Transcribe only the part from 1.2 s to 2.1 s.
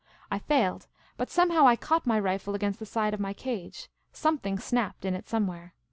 somehow I caught